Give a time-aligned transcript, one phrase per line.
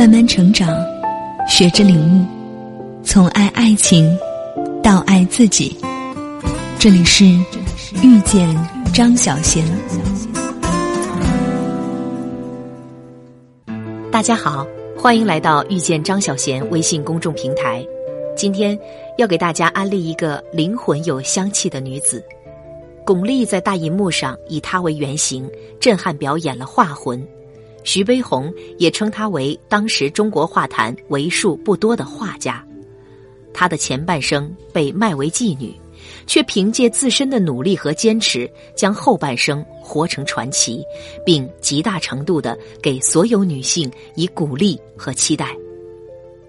[0.00, 0.66] 慢慢成长，
[1.46, 2.24] 学着领悟，
[3.04, 4.18] 从爱爱情
[4.82, 5.76] 到爱自己。
[6.78, 7.26] 这里是
[8.02, 8.48] 遇见
[8.94, 9.62] 张小贤。
[14.10, 14.66] 大家好，
[14.96, 17.86] 欢迎来到遇见张小贤微信公众平台。
[18.34, 18.78] 今天
[19.18, 22.24] 要给大家安利一个灵魂有香气的女子。
[23.04, 25.46] 巩俐在大银幕上以她为原型，
[25.78, 27.20] 震撼表演了《画魂》。
[27.92, 32.64] 徐悲鸿也称她为当时中国画坛为数不多的画家。
[33.52, 35.74] 她的前半生被卖为妓女，
[36.24, 40.84] 却凭借自身的努力和坚持，将后半生活成传奇，
[41.26, 45.52] 并极大程度的给所有女性以鼓励和期待。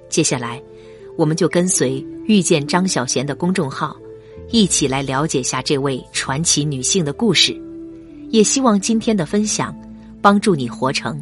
[0.10, 0.62] 接下来，
[1.18, 3.98] 我们就跟随遇见张小娴的公众号，
[4.52, 7.60] 一起来了解下这位传奇女性的故事。
[8.30, 9.76] 也希望今天的分享。
[10.24, 11.20] 帮助你活成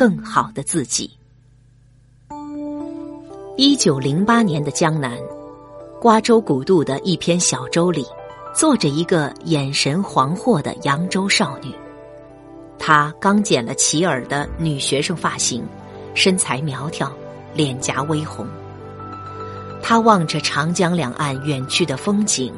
[0.00, 1.10] 更好的自己。
[3.58, 5.18] 一九零八年的江南，
[6.00, 8.06] 瓜州古渡的一篇小舟里，
[8.54, 11.74] 坐着一个眼神惶惑的扬州少女。
[12.78, 15.62] 她刚剪了齐耳的女学生发型，
[16.14, 17.12] 身材苗条，
[17.52, 18.46] 脸颊微红。
[19.82, 22.54] 她望着长江两岸远去的风景，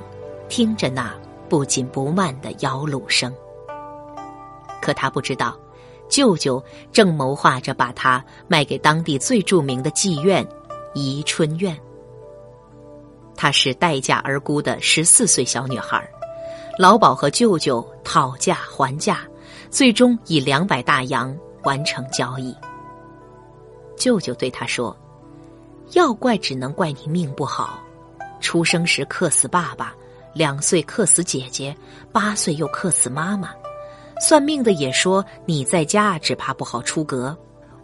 [0.48, 1.12] 听着那
[1.48, 3.34] 不紧不慢的摇橹声。
[4.80, 5.56] 可她不知道。
[6.12, 10.46] 舅舅正谋划着把她卖给当地最著名的妓院——
[10.92, 11.74] 宜春院。
[13.34, 16.06] 她是待嫁而沽的十四岁小女孩，
[16.78, 19.20] 老鸨和舅舅讨价还价，
[19.70, 22.54] 最终以两百大洋完成交易。
[23.96, 24.94] 舅舅对她说
[25.96, 27.82] ：“要怪只能怪你命不好，
[28.38, 29.94] 出生时克死爸爸，
[30.34, 31.74] 两岁克死姐姐，
[32.12, 33.48] 八岁又克死妈妈。”
[34.22, 37.36] 算命的也说你在家只怕不好出阁，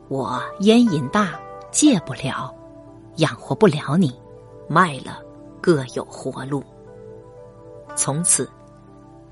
[0.07, 1.33] 我烟瘾大，
[1.73, 2.55] 戒不了，
[3.17, 4.15] 养活不了你，
[4.69, 5.21] 卖了
[5.61, 6.63] 各有活路。
[7.97, 8.49] 从此，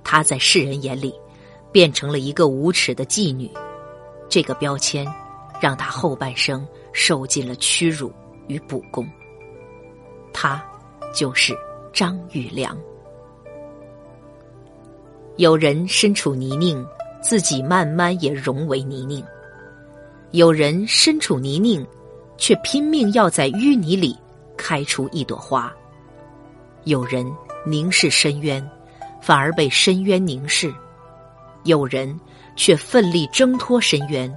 [0.02, 1.14] 她在世人眼里
[1.70, 3.48] 变成了一个无耻的妓女，
[4.28, 5.06] 这个标签
[5.60, 8.12] 让她后半生受尽了屈辱
[8.48, 9.08] 与不公。
[10.32, 10.60] 她
[11.14, 11.56] 就是
[11.92, 12.76] 张玉良。
[15.36, 16.84] 有人身处泥泞。
[17.28, 19.20] 自己慢慢也融为泥泞。
[20.30, 21.84] 有人身处泥泞，
[22.38, 24.16] 却拼命要在淤泥里
[24.56, 25.74] 开出一朵花。
[26.84, 27.26] 有人
[27.64, 28.64] 凝视深渊，
[29.20, 30.70] 反而被深渊凝视；
[31.64, 32.16] 有人
[32.54, 34.32] 却奋力挣脱深渊，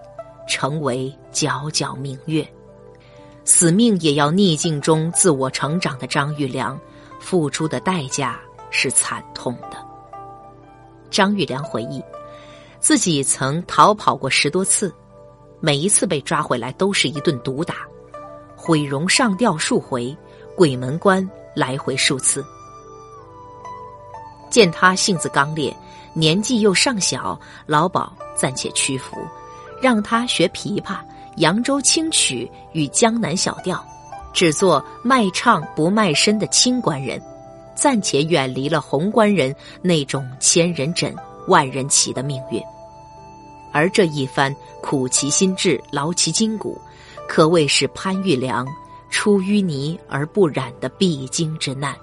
[0.47, 2.43] 成为皎皎明月。
[3.45, 6.79] 死命也要逆境中自我成长的张玉良，
[7.19, 8.39] 付出的代价
[8.71, 9.77] 是惨痛的。
[11.11, 12.01] 张玉良回忆。
[12.79, 14.93] 自己曾逃跑过十多次，
[15.59, 17.75] 每一次被抓回来都是一顿毒打，
[18.55, 20.15] 毁容上吊数回，
[20.55, 22.43] 鬼门关来回数次。
[24.49, 25.75] 见他性子刚烈，
[26.13, 29.17] 年纪又尚小，老鸨暂且屈服，
[29.81, 30.99] 让他学琵琶、
[31.35, 33.85] 扬州清曲与江南小调，
[34.33, 37.21] 只做卖唱不卖身的清官人，
[37.75, 41.13] 暂且远离了红官人那种千人枕。
[41.49, 42.63] 万人骑的命运，
[43.73, 46.79] 而这一番苦其心志、劳其筋骨，
[47.27, 48.65] 可谓是潘玉良
[49.09, 51.95] 出淤泥而不染的必经之难。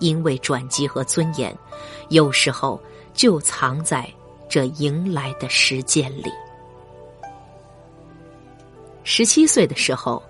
[0.00, 1.56] 因为转机和尊严，
[2.08, 2.80] 有时候
[3.14, 4.08] 就藏在
[4.48, 6.30] 这迎来的时间里。
[9.02, 10.22] 十七岁的时候，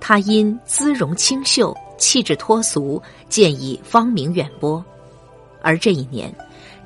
[0.00, 4.84] 他因姿容清秀、气质脱俗，建议芳名远播，
[5.62, 6.34] 而这一年。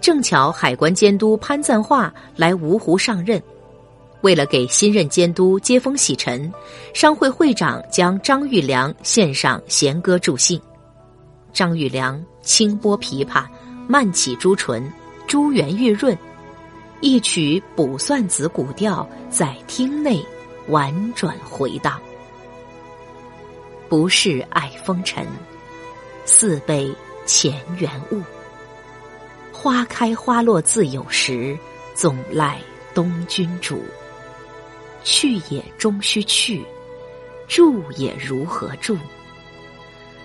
[0.02, 3.40] 正巧海关监督潘赞化来芜湖上任，
[4.22, 6.52] 为了给新任监督接风洗尘，
[6.92, 10.60] 商会会长将张玉良献上弦歌助兴。
[11.52, 13.44] 张玉良轻拨琵琶，
[13.86, 14.92] 慢起朱唇，
[15.28, 16.18] 珠圆玉润，
[17.00, 20.20] 一曲卜算子古调在厅内
[20.66, 21.96] 婉转回荡。
[23.88, 25.24] 不是爱风尘，
[26.24, 26.92] 似被
[27.24, 28.20] 前缘误。
[29.62, 31.56] 花开花落自有时，
[31.94, 32.60] 总赖
[32.92, 33.80] 东君主。
[35.04, 36.66] 去也终须去，
[37.46, 38.98] 住也如何住？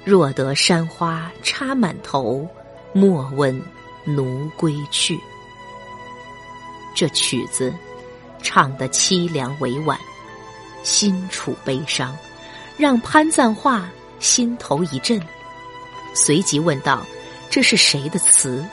[0.04, 2.50] 若得山花插满头，
[2.94, 3.62] 莫问
[4.06, 5.20] 奴归去。
[6.96, 7.72] 这曲子
[8.42, 10.00] 唱得凄凉委婉，
[10.82, 12.18] 心处悲伤，
[12.76, 13.88] 让潘赞化
[14.18, 15.22] 心头一震，
[16.16, 17.06] 随即问道
[17.52, 18.66] ：“这是谁的词？”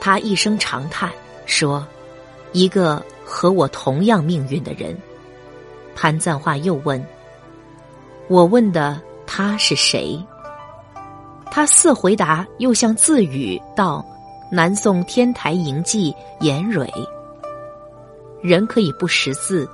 [0.00, 1.10] 他一声长叹
[1.44, 1.86] 说
[2.52, 4.96] ：“一个和我同样命运的人。”
[5.94, 7.04] 潘赞化又问
[8.26, 10.18] ：“我问的他是谁？”
[11.52, 14.04] 他似回答，又像自语道
[14.50, 16.88] ：“南宋天台营妓严蕊。”
[18.40, 19.68] 人可以不识字，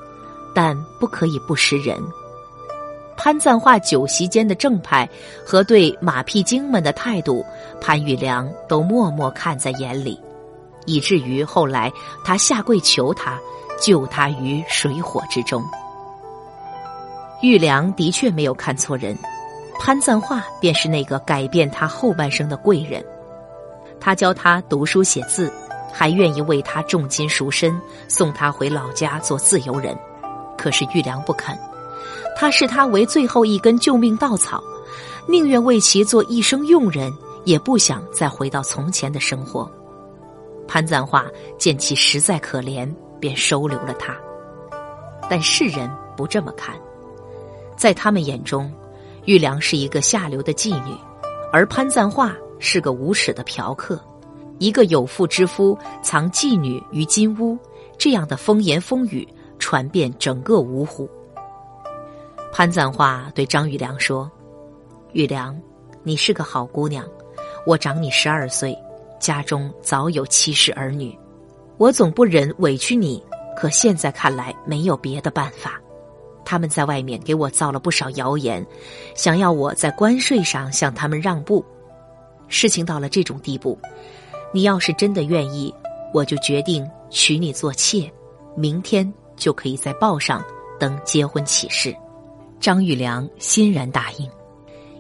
[0.55, 1.97] 但不可以不识人。
[3.17, 5.09] 潘赞化酒席间的正派
[5.45, 7.45] 和对马屁精们的态度，
[7.81, 10.21] 潘玉良都默默看在眼里，
[10.85, 11.91] 以至于后来
[12.25, 13.39] 他下跪求他
[13.81, 15.65] 救他于水火之中。
[17.43, 19.17] 玉良的确没有看错人，
[19.81, 23.05] 潘赞化便是那个改变他后半生的贵人。
[23.99, 25.53] 他教他读书写字。
[25.99, 29.97] 还愿意为他重金赎身，送他回老家做自由人。
[30.59, 31.59] 可是玉良不肯，
[32.37, 34.63] 他视他为最后一根救命稻草，
[35.27, 37.13] 宁愿为其做一生佣人，
[37.45, 39.71] 也不想再回到从前的生活。
[40.69, 41.27] 潘赞化
[41.59, 44.17] 见其实在可怜，便收留了他。
[45.29, 46.77] 但世人不这么看，
[47.77, 48.73] 在他们眼中，
[49.25, 50.95] 玉良是一个下流的妓女，
[51.53, 54.01] 而潘赞化是个无耻的嫖客。
[54.59, 57.59] 一个有妇之夫藏妓女于金屋，
[57.99, 59.27] 这样的风言风语
[59.59, 61.09] 传遍整个芜湖。
[62.57, 64.33] 潘赞化对张玉良说
[65.13, 65.55] ：“玉良，
[66.03, 67.07] 你是个好姑娘，
[67.67, 68.75] 我长你十二岁，
[69.21, 71.15] 家中早有妻室儿女，
[71.77, 73.23] 我总不忍委屈你。
[73.55, 75.79] 可现在看来没有别的办法，
[76.47, 78.67] 他们在外面给我造了不少谣言，
[79.15, 81.63] 想要我在关税上向他们让步。
[82.49, 83.79] 事情到了这种地步。”
[84.51, 85.75] 你要是真的愿意，
[86.11, 88.11] 我就决定娶你做妾，
[88.57, 90.43] 明天就可以在报上
[90.81, 91.95] 登结婚启事。
[92.67, 94.29] 张玉良欣然答应。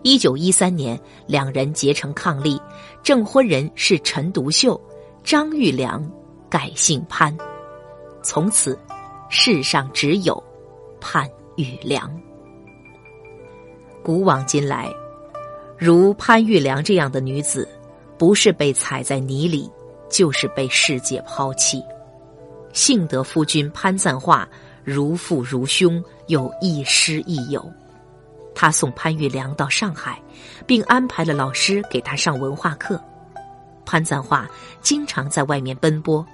[0.04, 0.96] 一九一三年，
[1.26, 2.56] 两人结成伉俪，
[3.02, 4.80] 证婚人是陈独秀，
[5.24, 6.08] 张玉良
[6.48, 7.36] 改姓潘，
[8.22, 8.78] 从此
[9.28, 10.40] 世上只有
[11.00, 12.08] 潘玉良。
[14.00, 14.88] 古往今来，
[15.76, 17.68] 如潘玉良这样的女子。
[18.16, 19.68] 不是被踩在泥里，
[20.08, 21.82] 就是被世界抛弃。
[22.72, 24.48] 幸得夫君潘赞化
[24.86, 27.68] 如父如兄，又亦师亦友。
[28.54, 30.22] 他送潘玉良到上海，
[30.64, 32.98] 并安排了老师给他上文化课。
[33.84, 34.48] 潘赞化
[34.80, 36.24] 经常在外面奔波，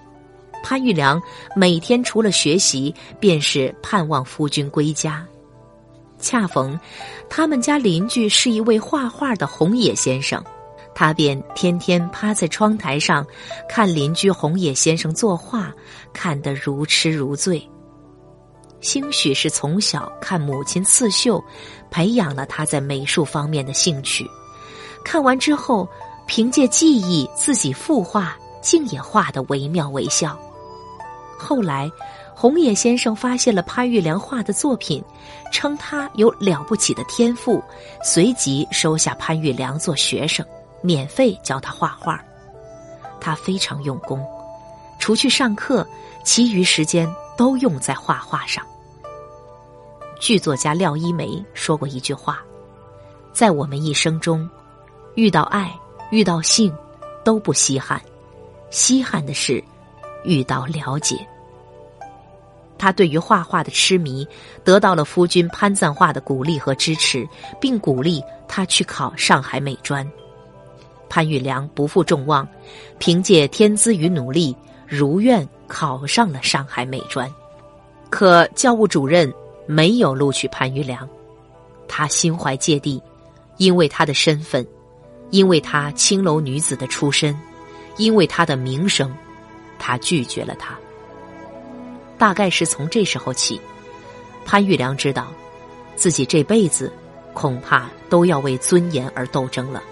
[0.63, 1.21] 潘玉良
[1.57, 5.27] 每天除了学习，便是盼望夫君归家。
[6.19, 6.79] 恰逢
[7.29, 10.45] 他们家邻居是一位画画的红野先生。
[10.95, 13.27] 他便天天趴在窗台上，
[13.67, 15.73] 看邻居红野先生作画，
[16.13, 17.67] 看得如痴如醉。
[18.83, 21.43] 兴许是从小看母亲刺绣，
[21.91, 24.29] 培养了他在美术方面的兴趣。
[25.05, 25.89] 看完之后，
[26.27, 30.39] 凭借记忆自己复画，竟也画得惟妙惟肖。
[31.39, 31.91] 后来，
[32.35, 35.03] 红野先生发现了潘玉良画的作品，
[35.53, 37.63] 称他有了不起的天赋，
[38.05, 40.45] 随即收下潘玉良做学生。
[40.85, 42.21] 免费教他画画，
[43.21, 44.21] 他非常用功，
[44.99, 45.87] 除去上课，
[46.25, 48.67] 其余时间都用在画画上。
[50.23, 52.41] 剧作家廖一梅说过一句话
[53.35, 54.49] ：“在我们一生中，
[55.17, 55.77] 遇到爱、
[56.13, 56.73] 遇到性，
[57.25, 58.01] 都不稀罕，
[58.71, 59.61] 稀罕的是
[60.23, 61.17] 遇到了解。”
[62.79, 64.25] 他对于画画的痴迷，
[64.63, 67.29] 得到了夫君潘赞化的鼓励和支持，
[67.61, 70.09] 并鼓励他去考上海美专。
[71.09, 72.47] 潘玉良不负众望，
[73.01, 77.29] 凭借天资与努力，如愿考上了上海美专。
[78.09, 79.33] 可教务主任
[79.73, 81.09] 没有录取潘玉良，
[81.89, 83.03] 他心怀芥蒂，
[83.57, 84.67] 因为他的身份，
[85.31, 87.35] 因为他青楼女子的出身，
[87.97, 89.11] 因为他的名声，
[89.79, 90.79] 他拒绝了他。
[92.19, 93.59] 大概是从这时候起，
[94.45, 95.33] 潘玉良知道，
[95.97, 96.93] 自己这辈子
[97.33, 99.83] 恐怕都要为尊严而斗争了。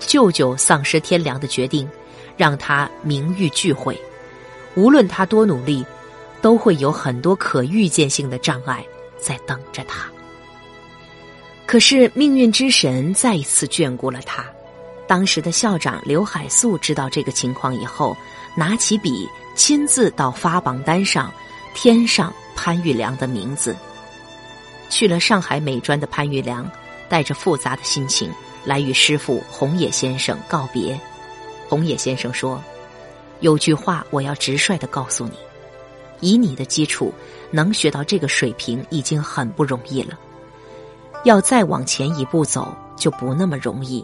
[0.00, 1.88] 舅舅丧失天良的决定，
[2.36, 3.96] 让他名誉俱毁。
[4.74, 5.86] 无论他多努力，
[6.42, 8.84] 都会有很多可预见性的障碍
[9.18, 10.10] 在等着他。
[11.64, 14.44] 可是命运之神再一次眷顾了他。
[15.06, 18.16] 当时的校长刘海粟知道这个情况以后，
[18.54, 21.32] 拿起笔亲自到发榜单上
[21.74, 23.74] 添上潘玉良的名字。
[24.90, 26.70] 去了上海美专的潘玉良，
[27.08, 28.30] 带着复杂的心情。
[28.64, 30.96] 来与师傅红野先生告别。
[31.68, 32.62] 红野先生说
[33.40, 35.32] ：“有句话我要直率的告诉你，
[36.22, 37.12] 以你的基础，
[37.50, 40.18] 能学到这个水平已经很不容易了。
[41.24, 44.02] 要再往前一步走，就不那么容易。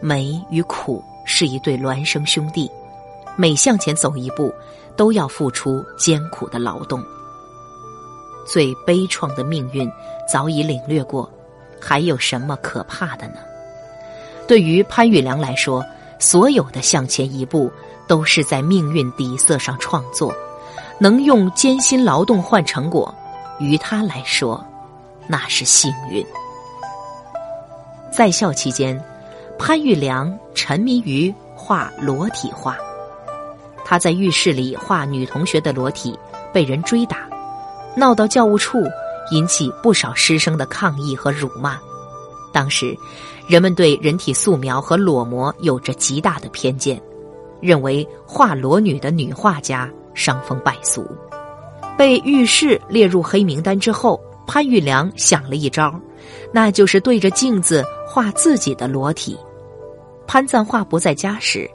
[0.00, 2.68] 美与苦是一对孪生兄弟，
[3.36, 4.52] 每向前走一步，
[4.96, 7.04] 都要付出艰苦的劳动。”
[8.44, 9.88] 最悲怆的命运
[10.28, 11.30] 早已领略过，
[11.80, 13.36] 还有什么可怕的呢？
[14.48, 15.84] 对于潘玉良来说，
[16.18, 17.70] 所有的向前一步
[18.08, 20.34] 都是在命运底色上创作，
[21.02, 23.12] 能用艰辛劳动换成果，
[23.58, 24.64] 于他来说，
[25.26, 26.24] 那是幸运。
[28.12, 28.96] 在校期间，
[29.58, 32.76] 潘玉良沉迷于画裸体画。
[33.84, 36.16] 他在浴室里画女同学的裸体，
[36.52, 37.28] 被人追打，
[37.96, 38.78] 闹到教务处，
[39.32, 41.80] 引起不少师生的抗议和辱骂。
[42.52, 42.96] 当时，
[43.48, 47.02] 人们对人体素描和裸模有着极大的偏见，
[47.60, 51.06] 认为画裸女的女画家伤风败俗。
[51.96, 55.94] 被浴室列入黑名单之后，潘玉良想了一招，
[56.52, 59.38] 那就是对着镜子画自己的裸体。
[60.26, 61.70] 潘赞化不在家时，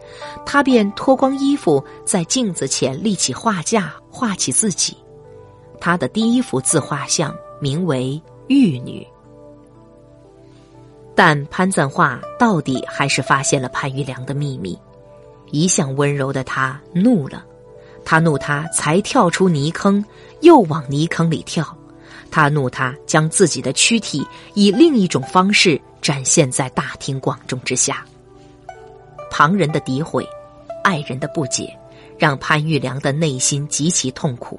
[0.46, 4.98] 他便脱光衣服，在镜子前立起画架，画起自己。
[5.80, 9.02] 他的第一幅自画像名为《玉女》。
[11.14, 14.78] 但潘赞化到底还是发现了潘玉良的秘密。
[15.52, 17.46] 一向温柔的他怒了，
[18.10, 20.02] 他怒他才跳出泥坑，
[20.40, 21.62] 又往泥坑里跳；
[22.32, 28.06] 他怒他将自己的躯体以另一种方式展现在大庭广众之下。
[29.30, 30.26] 旁人的诋毁，
[30.86, 31.78] 爱人的不解，
[32.18, 34.58] 让潘玉良的内心极其痛苦。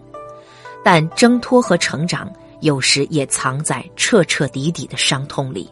[0.84, 5.70] 但挣脱和成长，有时也藏在彻彻底底的伤痛里。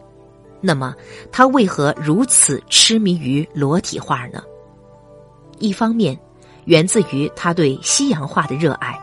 [0.59, 0.95] 那么，
[1.31, 4.41] 他为何如此痴迷于裸体画呢？
[5.59, 6.19] 一方面，
[6.67, 8.93] 源自于他对西洋画的热爱；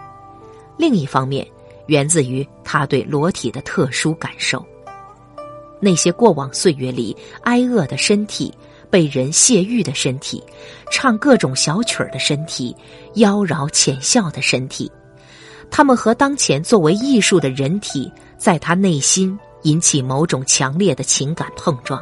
[0.77, 1.45] 另一方面，
[1.87, 4.65] 源自于他对裸体的特殊感受。
[5.81, 8.55] 那些过往岁月里挨饿的身体。
[8.91, 10.41] 被人泄欲的身体，
[10.89, 12.77] 唱各种小曲儿的身体，
[13.15, 14.89] 妖娆浅笑的身体，
[15.69, 22.01] 他们和当前作为艺术的人体，在他内心引起某种强烈的情感碰撞，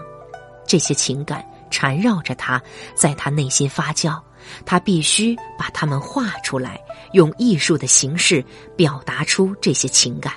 [0.66, 2.60] 这些情感缠绕着他，
[2.94, 4.20] 在他内心发酵，
[4.64, 6.80] 他必须把它们画出来，
[7.12, 8.44] 用艺术的形式
[8.76, 10.32] 表达出这些情感。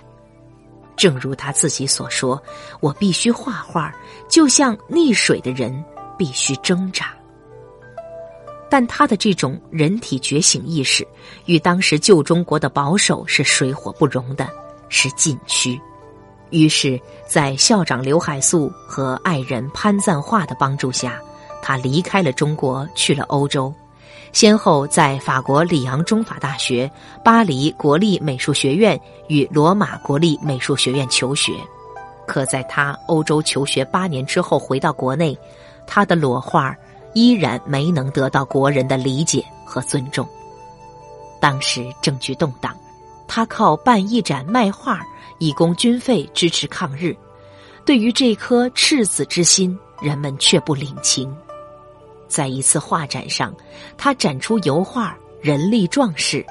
[0.95, 2.41] 正如他自己所说
[2.79, 3.93] ：“我必须画画，
[4.29, 5.83] 就像溺水的人。”
[6.17, 7.13] 必须挣扎，
[8.69, 11.05] 但他的这种人体觉醒意识，
[11.43, 14.47] 与当时旧中国的保守是水火不容的，
[14.87, 15.77] 是禁区。
[16.51, 16.97] 于是，
[17.27, 21.19] 在校长刘海粟和爱人潘赞化的帮助下，
[21.61, 23.73] 他离开了中国，去了欧洲，
[24.31, 26.89] 先后在法国里昂中法大学、
[27.23, 31.53] 巴黎国立美术学院与罗马国立美术学院求学。
[32.27, 35.37] 可在他欧洲求学八年之后，回到国内。
[35.87, 36.75] 他的裸画
[37.13, 40.27] 依然没能得到国人的理解和尊重。
[41.39, 42.75] 当时政局动荡，
[43.27, 45.01] 他靠办一展卖画
[45.37, 47.15] 以供军费支持抗日。
[47.85, 51.31] 对于这颗赤子之心，人们却不领情。
[52.27, 53.55] 在一次画展上，
[53.97, 56.41] 他展出油画《人力壮士》。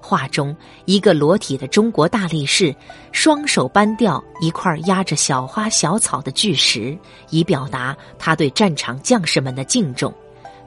[0.00, 0.56] 画中
[0.86, 2.74] 一个裸体的中国大力士，
[3.12, 6.96] 双手搬掉一块压着小花小草的巨石，
[7.30, 10.14] 以表达他对战场将士们的敬重。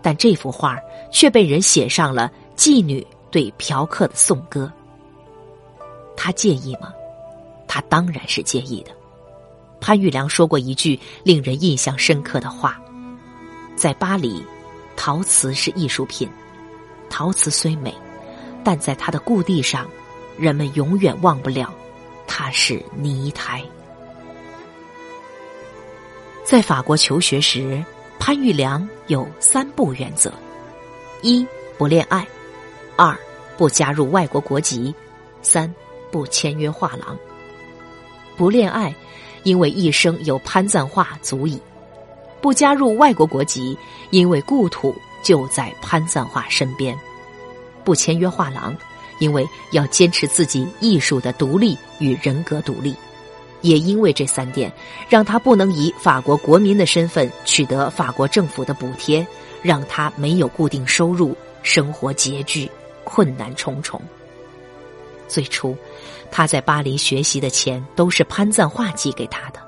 [0.02, 0.78] 但这幅画
[1.12, 4.72] 却被人写上了妓女对嫖客的颂歌。
[6.16, 6.94] 他介意吗？
[7.68, 8.92] 他当然是介意的。
[9.80, 12.80] 潘玉良说过一句令人印象深刻的话
[13.82, 14.46] ：“在巴黎，
[14.96, 16.30] 陶瓷是艺术品，
[17.10, 17.92] 陶瓷虽美。”
[18.64, 19.90] 但在它的故地上，
[20.38, 21.74] 人们永远忘不了，
[22.28, 23.60] 它是泥胎。
[26.44, 27.84] 在法国求学时，
[28.20, 30.32] 潘玉良有三不原则：
[31.24, 31.44] 一
[31.76, 32.24] 不恋爱，
[32.96, 33.18] 二
[33.58, 34.94] 不加入外国国籍，
[35.42, 35.74] 三
[36.12, 37.18] 不签约画廊。
[38.38, 38.94] 不恋爱，
[39.42, 41.58] 因为一生有潘赞化足矣；
[42.42, 43.78] 不加入外国国籍，
[44.10, 46.98] 因为故土就在潘赞化身边。
[47.84, 48.76] 不签约画廊，
[49.20, 52.96] 因为要坚持自己艺术的独立与人格独立，
[53.62, 54.72] 也因为这三点，
[55.08, 59.26] 让他不能以法国国民的身份取得法国政府的补贴，
[59.62, 62.70] 让他没有固定收入，生活拮据，
[63.04, 64.02] 困难重重。
[65.28, 65.76] 最初，
[66.30, 69.60] 他在巴黎学习的钱都是潘赞化寄给他的，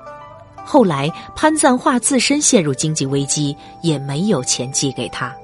[0.64, 5.34] 后来潘赞化自身陷入经济危机，也没有钱寄给他。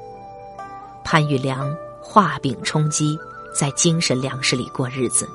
[1.04, 1.70] 潘玉良。
[2.02, 3.16] 画饼充饥，
[3.56, 5.28] 在精神粮食里过日子。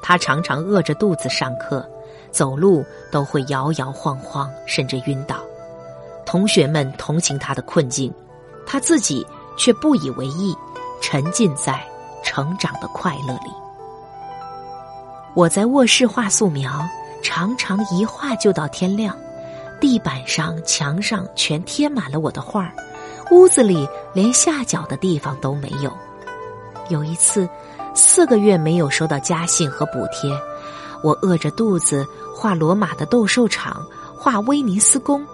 [0.00, 1.84] 他常常饿着肚子上课，
[2.30, 5.38] 走路都会摇摇晃晃，甚至晕倒。
[6.24, 8.14] 同学们同情他的困境，
[8.64, 9.26] 他自己
[9.56, 10.54] 却不以为意，
[11.02, 11.84] 沉浸在
[12.22, 13.50] 成长的快乐里。
[15.34, 16.88] 我在卧室画素描，
[17.24, 19.16] 常常一画就到天亮。
[19.80, 22.72] 地板上、墙上全贴满了我的画，
[23.32, 25.92] 屋子里连下脚的地方都没有。
[26.88, 27.48] 有一次，
[27.94, 30.30] 四个月没有收到家信和补贴，
[31.02, 33.84] 我饿着肚子画罗马的斗兽场，
[34.16, 35.26] 画威尼斯宫，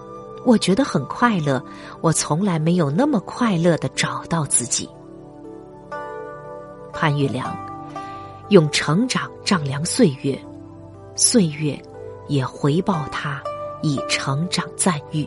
[0.45, 1.63] 我觉得很快乐。
[2.01, 4.89] 我从来没有那么快乐的找到自己。
[6.93, 7.57] 潘玉良
[8.49, 10.37] 用成长丈量岁月，
[11.23, 11.79] 岁月
[12.29, 13.43] 也回报他。
[13.83, 15.27] 以成长赞誉。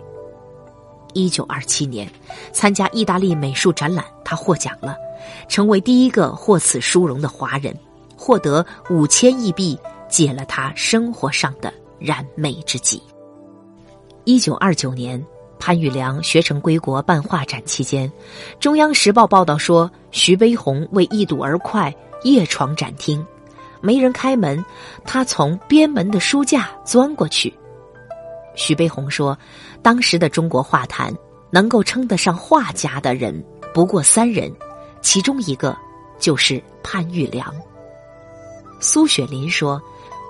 [1.13, 2.07] 一九二七年，
[2.51, 4.95] 参加意大利美术展览，他获奖了，
[5.47, 7.75] 成为第一个获此殊荣的华人，
[8.15, 9.75] 获得五千亿币，
[10.07, 13.01] 解了他生活上的燃眉之急。
[14.23, 15.19] 一九二九年，
[15.57, 18.11] 潘玉良学成归国办画展期间，
[18.59, 21.91] 中央时报报道说，徐悲鸿为一睹而快，
[22.23, 23.25] 夜闯展厅，
[23.83, 24.63] 没人开门，
[25.03, 27.53] 他从边门的书架钻过去。
[28.55, 29.37] 徐悲鸿说
[29.83, 31.13] ：“当时的中国画坛
[31.51, 34.49] 能够称得上画家的人不过三人，
[35.01, 35.75] 其中一个
[36.17, 37.53] 就是潘玉良。”
[38.79, 39.81] 苏雪林说：“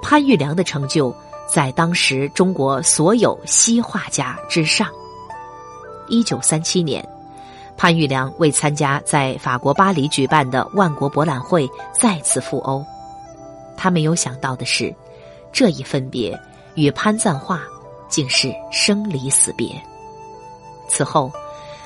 [0.02, 1.16] 潘玉良的成就
[1.48, 4.88] 在当时中国所有西画家之上。”
[6.10, 7.08] 一九三七年，
[7.78, 12.86] 潘玉良为参加在法国巴黎举办的万国博览会再次赴欧，
[13.78, 14.94] 他没有想到的是，
[15.52, 16.40] 这一分别
[16.76, 17.62] 与潘赞化。
[18.10, 19.70] 竟是生离死别。
[20.88, 21.32] 此后，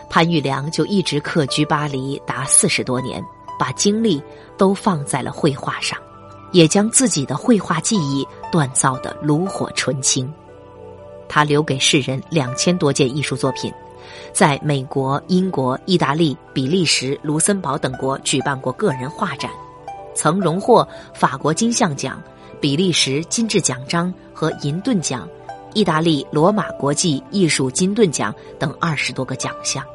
[0.10, 3.24] 潘玉良就一直客居巴黎达四十多年，
[3.58, 4.22] 把精力
[4.58, 5.98] 都放在了绘画上，
[6.52, 10.30] 也将自己的绘画技艺锻造的炉火纯青。
[11.30, 13.74] 他留给世人两千多件艺术作品，
[14.34, 19.50] 在美国、英国、意大利、比利时、卢森堡等国举办过个人画展，
[20.18, 22.20] 曾荣获法国金像奖、
[22.60, 25.30] 比利时金质奖章和银盾奖。
[25.76, 29.86] 意大利罗马国际艺术金盾奖等二十多个奖项。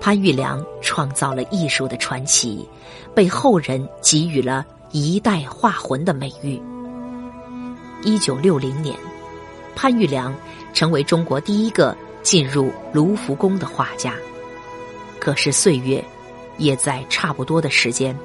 [0.00, 2.66] 潘玉良创造了艺术的传奇，
[3.14, 6.58] 被后人给予了一代画魂的美誉。
[8.02, 8.96] 一九六零年，
[9.76, 10.34] 潘玉良
[10.72, 14.14] 成为中国第一个进入卢浮宫的画家。
[15.20, 16.02] 可是岁月，
[16.56, 18.16] 也在差不多的时间，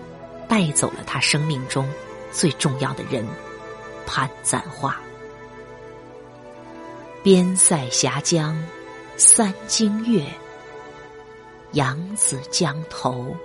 [0.49, 1.87] 带走了他生命中
[2.33, 3.25] 最重要的人——
[4.05, 4.99] 潘赞化。
[7.23, 8.61] 边塞峡江，
[9.15, 10.25] 三京月。
[11.73, 13.35] 扬子江头，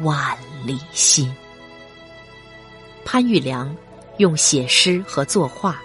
[0.00, 1.30] 万里心。
[3.04, 3.76] 潘玉良
[4.16, 5.78] 用写诗和作画，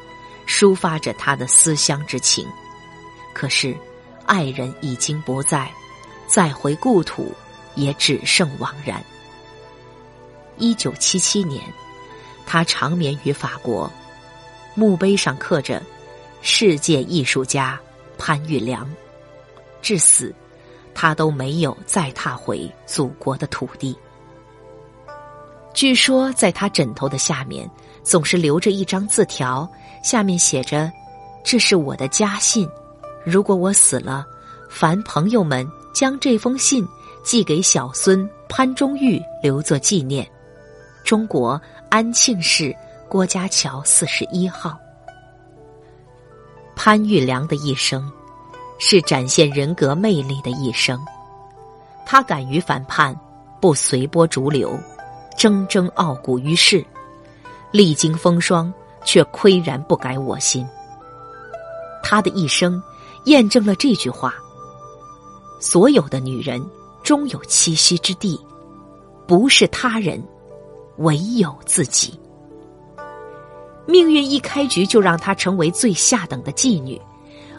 [0.47, 2.47] 抒发着他的思乡之情。
[3.33, 3.75] 可是，
[4.25, 5.69] 爱人已经不在，
[6.25, 7.33] 再回故土，
[7.75, 9.03] 也只剩惘然。
[10.57, 11.61] 一九七七年，
[12.45, 13.91] 他长眠于法国，
[14.75, 15.81] 墓碑上刻着。
[16.39, 17.77] 世界艺术家
[18.15, 18.87] 潘玉良，
[19.81, 20.33] 至死，
[20.93, 23.97] 他都没有再踏回祖国的土地。
[25.73, 27.69] 据说，在他枕头的下面，
[28.03, 29.67] 总是留着一张字条，
[30.03, 30.89] 下面写着
[31.43, 32.69] ：“这是我的家信，
[33.25, 34.23] 如果我死了，
[34.69, 36.87] 凡朋友们将这封信
[37.23, 40.25] 寄给小孙潘忠玉，留作纪念。”
[41.07, 42.75] 中国安庆市
[43.07, 44.77] 郭家桥四十一号。
[46.75, 48.11] 潘玉良的一生，
[48.77, 50.99] 是展现人格魅力的一生。
[52.05, 53.17] 他敢于反叛，
[53.61, 54.77] 不随波逐流，
[55.37, 56.85] 铮铮傲骨于世，
[57.71, 58.73] 历经风霜
[59.05, 60.67] 却岿然不改我心。
[62.03, 62.83] 他的一生
[63.23, 64.35] 验证了这句话：
[65.61, 66.61] 所有的女人
[67.01, 68.37] 终有栖息之地，
[69.25, 70.21] 不是他人，
[70.97, 72.19] 唯有自己。
[73.85, 77.01] 命运一开局就让她成为最下等的妓女，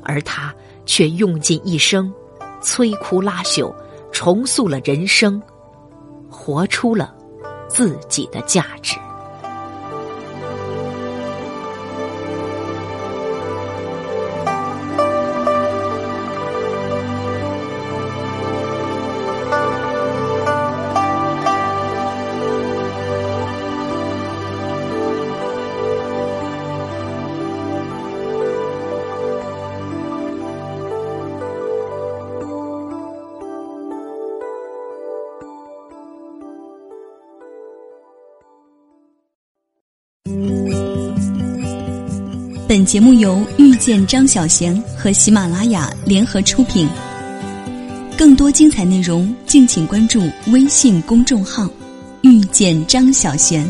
[0.02, 2.12] 而她却用尽一生，
[2.60, 3.74] 摧枯拉朽，
[4.12, 5.40] 重塑了人生，
[6.30, 7.14] 活出了
[7.68, 8.96] 自己的价值。
[42.68, 46.86] 本节目由遇见张小娴和喜马拉雅联合出品。
[48.14, 51.66] 更多精彩内容，敬请关注微信公众号
[52.20, 53.64] “遇见张小娴”。